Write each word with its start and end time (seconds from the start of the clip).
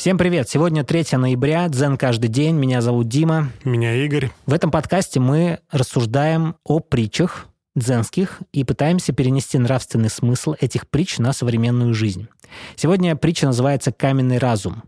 Всем 0.00 0.16
привет! 0.16 0.48
Сегодня 0.48 0.82
3 0.82 1.18
ноября, 1.18 1.68
дзен 1.68 1.98
каждый 1.98 2.28
день. 2.28 2.56
Меня 2.56 2.80
зовут 2.80 3.06
Дима. 3.08 3.50
Меня 3.64 3.94
Игорь. 4.02 4.30
В 4.46 4.54
этом 4.54 4.70
подкасте 4.70 5.20
мы 5.20 5.58
рассуждаем 5.70 6.56
о 6.64 6.80
притчах 6.80 7.48
дзенских 7.76 8.40
и 8.50 8.64
пытаемся 8.64 9.12
перенести 9.12 9.58
нравственный 9.58 10.08
смысл 10.08 10.54
этих 10.58 10.88
притч 10.88 11.18
на 11.18 11.34
современную 11.34 11.92
жизнь. 11.92 12.28
Сегодня 12.76 13.14
притча 13.14 13.44
называется 13.44 13.92
«Каменный 13.92 14.38
разум». 14.38 14.84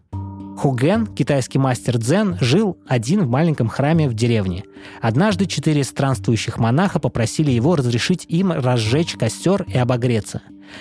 Хуген, 0.57 1.07
китайский 1.07 1.59
мастер 1.59 1.99
дзен, 1.99 2.39
жил 2.41 2.79
один 2.89 3.25
в 3.25 3.29
маленьком 3.29 3.69
храме 3.69 4.09
в 4.09 4.15
деревне. 4.15 4.65
Однажды 5.03 5.45
четыре 5.45 5.85
странствующих 5.85 6.59
монаха 6.59 7.01
попросили 7.01 7.51
его 7.51 7.77
разрешить 7.77 8.25
им 8.29 8.51
разжечь 8.51 9.17
костер 9.17 9.67
и 9.69 9.77
обогреться. 9.77 10.41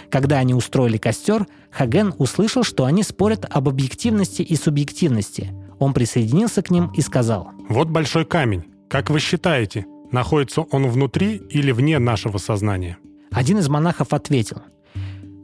Когда 0.10 0.38
они 0.38 0.54
устроили 0.54 0.98
костер, 0.98 1.48
Хаген 1.72 2.14
услышал, 2.18 2.64
что 2.64 2.86
они 2.86 3.04
спорят 3.04 3.46
об 3.50 3.70
объективности 3.70 4.42
и 4.42 4.56
субъективности. 4.56 5.54
Он 5.80 5.94
присоединился 5.94 6.62
к 6.62 6.70
ним 6.70 6.92
и 6.96 7.02
сказал. 7.02 7.52
«Вот 7.70 7.90
большой 7.90 8.26
камень. 8.26 8.66
Как 8.90 9.10
вы 9.10 9.20
считаете, 9.20 9.86
находится 10.12 10.62
он 10.62 10.88
внутри 10.88 11.42
или 11.50 11.72
вне 11.72 12.00
нашего 12.00 12.38
сознания?» 12.38 12.98
Один 13.32 13.60
из 13.60 13.70
монахов 13.70 14.14
ответил. 14.14 14.62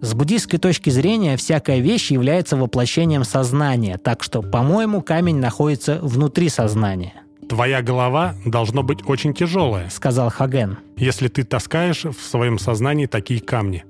С 0.01 0.13
буддийской 0.13 0.59
точки 0.59 0.91
зрения 0.91 1.37
всякая 1.37 1.79
вещь 1.79 2.11
является 2.11 2.55
воплощением 2.55 3.23
сознания, 3.23 3.97
так 3.97 4.21
что, 4.21 4.43
по-моему, 4.43 5.01
камень 5.01 5.37
находится 5.37 5.99
внутри 6.01 6.49
сознания. 6.49 7.13
Твоя 7.49 7.81
голова 7.81 8.35
должно 8.45 8.83
быть 8.83 8.99
очень 9.07 9.33
тяжелая, 9.33 9.89
сказал 9.89 10.29
Хаген. 10.29 10.77
Если 10.97 11.29
ты 11.29 11.43
таскаешь 11.43 12.03
в 12.03 12.21
своем 12.21 12.59
сознании 12.59 13.05
такие 13.05 13.39
камни. 13.39 13.85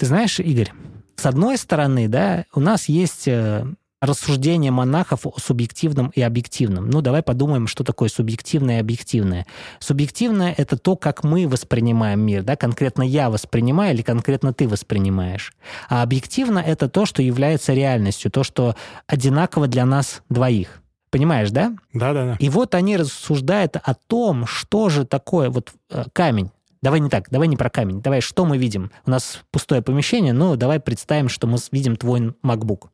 Ты 0.00 0.06
знаешь, 0.06 0.40
Игорь, 0.40 0.72
с 1.16 1.26
одной 1.26 1.58
стороны, 1.58 2.08
да, 2.08 2.46
у 2.54 2.60
нас 2.60 2.88
есть 2.88 3.28
э, 3.28 3.66
рассуждение 4.00 4.70
монахов 4.70 5.26
о 5.26 5.34
субъективном 5.36 6.08
и 6.14 6.22
объективном. 6.22 6.88
Ну, 6.88 7.02
давай 7.02 7.22
подумаем, 7.22 7.66
что 7.66 7.84
такое 7.84 8.08
субъективное 8.08 8.78
и 8.78 8.80
объективное. 8.80 9.46
Субъективное— 9.78 10.54
это 10.56 10.78
то, 10.78 10.96
как 10.96 11.22
мы 11.22 11.46
воспринимаем 11.46 12.20
мир, 12.20 12.42
да, 12.42 12.56
конкретно 12.56 13.02
я 13.02 13.28
воспринимаю 13.28 13.92
или 13.92 14.00
конкретно 14.00 14.54
ты 14.54 14.66
воспринимаешь. 14.66 15.52
А 15.90 16.02
объективно— 16.02 16.58
это 16.66 16.88
то, 16.88 17.04
что 17.04 17.20
является 17.20 17.74
реальностью, 17.74 18.30
то, 18.30 18.42
что 18.42 18.76
одинаково 19.06 19.66
для 19.66 19.84
нас 19.84 20.22
двоих. 20.30 20.80
Понимаешь, 21.10 21.50
да? 21.50 21.74
Да, 21.92 22.14
да, 22.14 22.24
да. 22.24 22.36
И 22.38 22.48
вот 22.48 22.74
они 22.74 22.96
рассуждают 22.96 23.76
о 23.76 23.92
том, 23.94 24.46
что 24.46 24.88
же 24.88 25.04
такое 25.04 25.50
вот 25.50 25.72
э, 25.90 26.04
камень. 26.14 26.50
Давай 26.82 27.00
не 27.00 27.10
так, 27.10 27.28
давай 27.30 27.48
не 27.48 27.56
про 27.56 27.68
камень. 27.68 28.00
Давай, 28.00 28.20
что 28.20 28.46
мы 28.46 28.56
видим? 28.56 28.90
У 29.04 29.10
нас 29.10 29.40
пустое 29.50 29.82
помещение, 29.82 30.32
но 30.32 30.56
давай 30.56 30.80
представим, 30.80 31.28
что 31.28 31.46
мы 31.46 31.58
видим 31.72 31.96
твой 31.96 32.34
MacBook. 32.42 32.88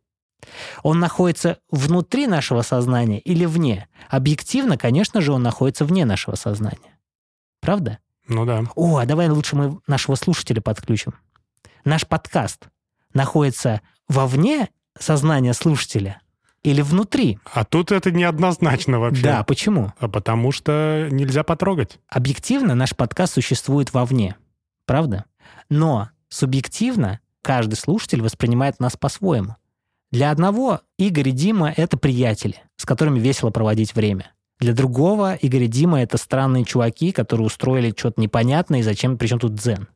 Он 0.83 0.99
находится 0.99 1.59
внутри 1.71 2.27
нашего 2.27 2.63
сознания 2.63 3.21
или 3.21 3.45
вне? 3.45 3.89
Объективно, 4.09 4.77
конечно 4.77 5.21
же, 5.21 5.33
он 5.33 5.43
находится 5.43 5.85
вне 5.85 6.05
нашего 6.05 6.35
сознания. 6.35 6.99
Правда? 7.61 7.99
Ну 8.29 8.45
да. 8.45 8.65
О, 8.75 8.99
а 8.99 9.07
давай 9.07 9.29
лучше 9.29 9.57
мы 9.57 9.79
нашего 9.87 10.17
слушателя 10.17 10.61
подключим. 10.61 11.15
Наш 11.85 12.07
подкаст 12.07 12.69
находится 13.15 13.81
вовне 14.09 14.69
сознания 14.99 15.55
слушателя 15.55 16.21
или 16.67 16.83
внутри? 16.83 17.39
А 17.53 17.65
тут 17.65 17.93
это 17.93 18.11
неоднозначно 18.11 18.99
вообще. 18.99 19.23
Да, 19.23 19.45
почему? 19.45 19.93
А 20.01 20.09
потому 20.09 20.51
что 20.51 21.09
нельзя 21.13 21.45
потрогать. 21.45 22.01
Объективно 22.09 22.75
наш 22.75 22.95
подкаст 22.97 23.35
существует 23.35 23.93
вовне, 23.93 24.37
правда? 24.85 25.27
Но 25.71 26.11
субъективно 26.29 27.21
каждый 27.41 27.77
слушатель 27.77 28.21
воспринимает 28.21 28.81
нас 28.81 28.97
по-своему. 28.97 29.55
Для 30.11 30.33
одного 30.33 30.81
Игорь 30.99 31.29
и 31.29 31.33
Дима— 31.33 31.73
это 31.77 31.97
приятели, 31.97 32.57
с 32.77 32.85
которыми 32.85 33.21
весело 33.21 33.51
проводить 33.51 33.95
время. 33.95 34.33
Для 34.59 34.73
другого 34.73 35.35
Игорь 35.35 35.65
и 35.65 35.69
Дима— 35.69 36.01
это 36.03 36.19
странные 36.19 36.65
чуваки, 36.65 37.13
которые 37.13 37.47
устроили 37.47 37.95
что-то 37.97 38.21
непонятное, 38.21 38.81
и 38.81 38.83
зачем, 38.83 39.19
причем 39.19 39.39
тут 39.39 39.55
дзен. 39.55 39.87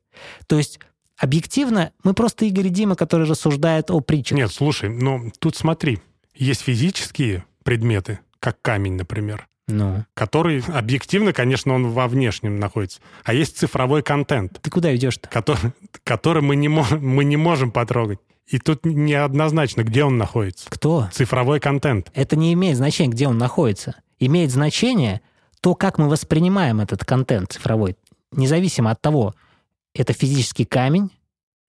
То 0.46 0.56
есть 0.56 0.78
объективно 1.18 1.90
мы 2.04 2.14
просто 2.14 2.44
Игорь 2.44 2.68
и 2.68 2.70
Дима, 2.70 2.94
которые 2.94 3.28
рассуждают 3.28 3.90
о 3.90 4.00
притчах. 4.00 4.38
Нет, 4.38 4.52
слушай, 4.52 4.88
ну 4.88 5.32
тут 5.40 5.56
смотри, 5.56 5.98
есть 6.40 6.62
физические 6.62 7.44
предметы, 7.62 8.18
как 8.40 8.60
камень, 8.62 8.94
например, 8.94 9.46
ну. 9.68 10.04
который 10.14 10.62
объективно, 10.66 11.32
конечно, 11.32 11.74
он 11.74 11.90
во 11.90 12.08
внешнем 12.08 12.58
находится. 12.58 13.00
А 13.24 13.34
есть 13.34 13.58
цифровой 13.58 14.02
контент. 14.02 14.58
Ты 14.60 14.70
куда 14.70 14.94
идешь-то? 14.96 15.28
Который, 15.28 15.72
который 16.02 16.42
мы, 16.42 16.56
не 16.56 16.68
можем, 16.68 17.06
мы 17.06 17.24
не 17.24 17.36
можем 17.36 17.70
потрогать. 17.70 18.18
И 18.46 18.58
тут 18.58 18.84
неоднозначно, 18.84 19.82
где 19.82 20.02
он 20.02 20.18
находится. 20.18 20.68
Кто? 20.70 21.08
Цифровой 21.12 21.60
контент. 21.60 22.10
Это 22.14 22.34
не 22.34 22.52
имеет 22.54 22.76
значения, 22.76 23.12
где 23.12 23.28
он 23.28 23.38
находится. 23.38 23.94
Имеет 24.18 24.50
значение 24.50 25.20
то, 25.60 25.74
как 25.74 25.98
мы 25.98 26.08
воспринимаем 26.08 26.80
этот 26.80 27.04
контент 27.04 27.52
цифровой. 27.52 27.96
Независимо 28.32 28.90
от 28.90 29.00
того, 29.00 29.34
это 29.94 30.14
физический 30.14 30.64
камень 30.64 31.10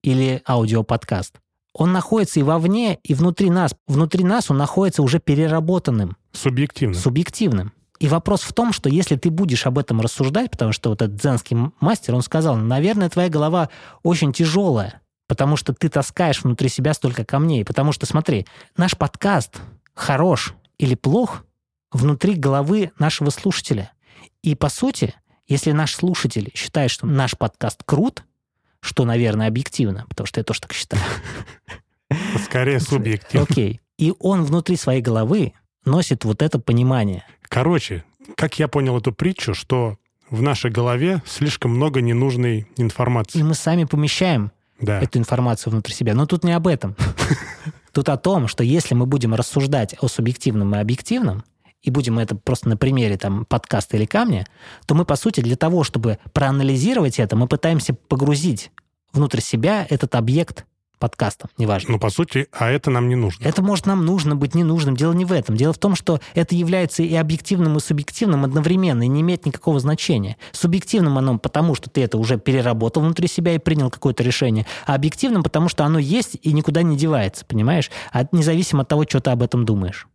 или 0.01 0.41
аудиоподкаст. 0.47 1.35
Он 1.73 1.91
находится 1.91 2.39
и 2.39 2.43
вовне, 2.43 2.99
и 3.03 3.13
внутри 3.13 3.49
нас. 3.49 3.75
Внутри 3.87 4.23
нас 4.23 4.51
он 4.51 4.57
находится 4.57 5.03
уже 5.03 5.19
переработанным. 5.19 6.17
Субъективным. 6.33 6.99
Субъективным. 6.99 7.73
И 7.99 8.07
вопрос 8.07 8.41
в 8.41 8.51
том, 8.51 8.73
что 8.73 8.89
если 8.89 9.15
ты 9.15 9.29
будешь 9.29 9.67
об 9.67 9.77
этом 9.77 10.01
рассуждать, 10.01 10.49
потому 10.49 10.71
что 10.71 10.89
вот 10.89 11.01
этот 11.01 11.17
дзенский 11.17 11.55
мастер, 11.79 12.15
он 12.15 12.23
сказал, 12.23 12.55
наверное, 12.55 13.09
твоя 13.09 13.29
голова 13.29 13.69
очень 14.01 14.33
тяжелая, 14.33 15.01
потому 15.27 15.55
что 15.55 15.71
ты 15.73 15.87
таскаешь 15.87 16.43
внутри 16.43 16.67
себя 16.67 16.93
столько 16.93 17.23
камней. 17.23 17.63
Потому 17.63 17.91
что, 17.91 18.07
смотри, 18.07 18.47
наш 18.75 18.97
подкаст 18.97 19.61
хорош 19.93 20.55
или 20.79 20.95
плох 20.95 21.45
внутри 21.91 22.33
головы 22.33 22.91
нашего 22.97 23.29
слушателя. 23.29 23.91
И, 24.41 24.55
по 24.55 24.69
сути, 24.69 25.13
если 25.47 25.71
наш 25.71 25.93
слушатель 25.93 26.51
считает, 26.55 26.89
что 26.89 27.05
наш 27.05 27.38
подкаст 27.38 27.83
крут, 27.85 28.23
что, 28.81 29.06
наверное, 29.06 29.47
объективно, 29.47 30.06
потому 30.09 30.28
что 30.28 30.40
я 30.40 30.44
тоже 30.44 30.62
так 30.62 30.74
считаю. 30.74 31.02
Скорее 32.44 32.80
субъективно. 32.80 33.47
Окей. 33.50 33.80
И 33.97 34.14
он 34.19 34.44
внутри 34.44 34.75
своей 34.75 35.02
головы 35.02 35.53
носит 35.86 36.25
вот 36.25 36.42
это 36.42 36.59
понимание. 36.59 37.24
Короче, 37.44 38.03
как 38.36 38.59
я 38.59 38.68
понял 38.68 38.97
эту 38.97 39.14
притчу, 39.14 39.53
что 39.53 39.97
в 40.30 40.42
нашей 40.42 40.72
голове 40.72 41.22
слишком 41.25 41.72
много 41.72 42.02
ненужной 42.02 42.68
информации. 42.78 43.40
И 43.40 43.44
мы 43.44 43.53
сами 43.53 43.84
помещаем 43.84 44.52
да. 44.80 45.00
эту 45.00 45.19
информацию 45.19 45.72
внутри 45.72 45.94
себя. 45.94 46.16
Но 46.16 46.25
тут 46.25 46.44
не 46.44 46.53
об 46.53 46.68
этом. 46.68 46.96
Тут 47.94 48.08
о 48.08 48.16
том, 48.16 48.48
что 48.48 48.63
если 48.63 48.96
мы 48.96 49.06
будем 49.06 49.36
рассуждать 49.36 49.96
о 50.00 50.08
субъективном 50.08 50.74
и 50.75 50.80
объективном, 50.80 51.44
и 51.84 51.90
будем 51.90 52.19
это 52.19 52.36
просто 52.36 52.69
на 52.69 52.78
примере 52.78 53.18
там, 53.18 53.46
подкаста 53.46 53.97
или 53.97 54.06
камня, 54.06 54.46
то 54.86 54.96
мы, 54.96 55.06
по 55.06 55.16
сути, 55.16 55.42
для 55.42 55.56
того, 55.56 55.84
чтобы 55.84 56.19
проанализировать 56.34 57.19
это, 57.19 57.36
мы 57.36 57.47
пытаемся 57.47 57.94
погрузить 57.94 58.72
внутрь 59.14 59.42
себя 59.42 59.86
этот 59.90 60.16
объект 60.16 60.66
подкастом, 61.02 61.50
неважно. 61.58 61.94
Ну, 61.94 62.00
по 62.00 62.12
сути, 62.12 62.47
а 62.52 62.69
это 62.69 62.92
нам 62.92 63.09
не 63.09 63.16
нужно. 63.16 63.46
Это 63.46 63.64
может 63.64 63.88
нам 63.88 64.06
нужно 64.06 64.36
быть 64.36 64.53
ненужным. 64.53 64.96
Дело 64.96 65.14
не 65.14 65.25
в 65.25 65.31
этом. 65.34 65.58
Дело 65.58 65.74
в 65.74 65.80
том, 65.80 65.96
что 65.96 66.22
это 66.36 66.53
является 66.53 67.02
и 67.02 67.16
объективным, 67.16 67.75
и 67.75 67.80
субъективным 67.80 68.46
одновременно, 68.46 69.02
и 69.02 69.08
не 69.08 69.22
имеет 69.22 69.48
никакого 69.48 69.80
значения. 69.80 70.38
Субъективным 70.52 71.18
оно 71.18 71.40
потому, 71.40 71.74
что 71.74 71.90
ты 71.90 72.03
это 72.03 72.19
уже 72.19 72.38
переработал 72.38 73.02
внутри 73.02 73.28
себя 73.28 73.56
и 73.56 73.58
принял 73.58 73.90
какое-то 73.90 74.22
решение, 74.22 74.68
а 74.86 74.94
объективным 74.94 75.42
потому, 75.42 75.69
что 75.69 75.84
оно 75.84 75.98
есть 75.98 76.38
и 76.44 76.53
никуда 76.53 76.84
не 76.84 76.96
девается, 76.96 77.46
понимаешь? 77.46 77.90
А 78.13 78.28
независимо 78.31 78.84
от 78.84 78.88
того, 78.88 79.03
что 79.03 79.19
ты 79.19 79.31
об 79.31 79.42
этом 79.42 79.66
думаешь. 79.66 80.08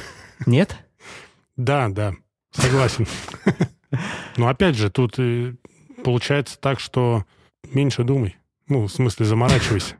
Нет? 0.46 0.76
Да, 1.56 1.88
да, 1.88 2.14
согласен. 2.52 3.06
Но 4.36 4.48
опять 4.48 4.76
же, 4.76 4.90
тут 4.90 5.18
получается 6.02 6.58
так, 6.58 6.80
что 6.80 7.24
меньше 7.72 8.04
думай. 8.04 8.36
Ну, 8.66 8.86
в 8.86 8.90
смысле, 8.90 9.26
заморачивайся. 9.26 9.96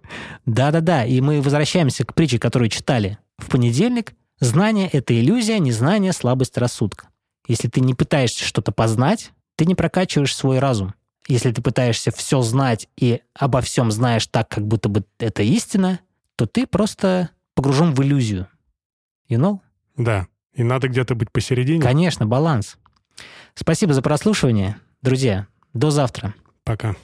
Да-да-да, 0.46 1.04
и 1.04 1.20
мы 1.20 1.42
возвращаемся 1.42 2.04
к 2.04 2.14
притче, 2.14 2.38
которую 2.38 2.70
читали 2.70 3.18
в 3.38 3.50
понедельник. 3.50 4.14
Знание— 4.40 4.88
это 4.92 5.18
иллюзия, 5.18 5.58
незнание— 5.58 6.12
слабость 6.14 6.56
рассудка. 6.56 7.08
Если 7.46 7.68
ты 7.68 7.80
не 7.80 7.94
пытаешься 7.94 8.44
что-то 8.44 8.72
познать, 8.72 9.32
ты 9.56 9.66
не 9.66 9.74
прокачиваешь 9.74 10.34
свой 10.34 10.58
разум. 10.58 10.94
Если 11.28 11.52
ты 11.52 11.62
пытаешься 11.62 12.10
все 12.10 12.42
знать 12.42 12.88
и 12.96 13.20
обо 13.34 13.60
всем 13.60 13.90
знаешь 13.90 14.26
так, 14.26 14.48
как 14.48 14.66
будто 14.66 14.88
бы 14.88 15.04
это 15.18 15.42
истина, 15.42 16.00
то 16.36 16.46
ты 16.46 16.66
просто 16.66 17.30
погружен 17.54 17.94
в 17.94 18.02
иллюзию. 18.02 18.48
You 19.28 19.38
know? 19.38 19.60
Да. 19.96 20.26
И 20.54 20.62
надо 20.62 20.88
где-то 20.88 21.14
быть 21.14 21.30
посередине. 21.32 21.80
Конечно, 21.80 22.26
баланс. 22.26 22.78
Спасибо 23.54 23.92
за 23.92 24.02
прослушивание. 24.02 24.76
Друзья, 25.02 25.46
до 25.72 25.90
завтра. 25.90 26.34
Пока. 26.64 26.96